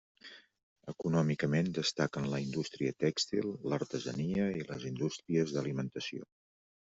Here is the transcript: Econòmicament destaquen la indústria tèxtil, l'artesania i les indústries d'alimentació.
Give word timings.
Econòmicament 0.91 1.67
destaquen 1.75 2.25
la 2.31 2.39
indústria 2.45 2.95
tèxtil, 3.05 3.51
l'artesania 3.75 4.49
i 4.63 4.67
les 4.71 4.89
indústries 4.93 5.55
d'alimentació. 5.59 6.27